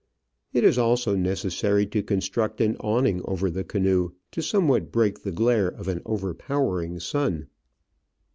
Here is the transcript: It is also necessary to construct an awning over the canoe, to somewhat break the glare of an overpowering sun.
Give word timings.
It 0.51 0.63
is 0.63 0.79
also 0.79 1.15
necessary 1.15 1.85
to 1.85 2.01
construct 2.01 2.59
an 2.59 2.75
awning 2.79 3.21
over 3.25 3.51
the 3.51 3.63
canoe, 3.63 4.13
to 4.31 4.41
somewhat 4.41 4.91
break 4.91 5.21
the 5.21 5.31
glare 5.31 5.67
of 5.69 5.87
an 5.87 6.01
overpowering 6.07 6.99
sun. 6.99 7.49